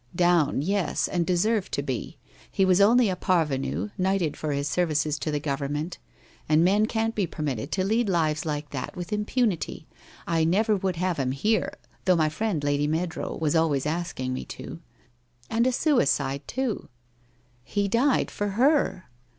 [0.09, 2.17] '* Down, yes, and deserved to be.
[2.51, 5.99] He was only a par venu, knighted for his services to the Government.
[6.49, 9.85] And men can't be permitted to lead lives like that with im punity.
[10.25, 11.75] I never would have him here,
[12.05, 14.79] though my friend Lady Meadrow was always asking me to.
[15.51, 16.89] And a sui cide, too!
[17.63, 19.05] ''He died for her.'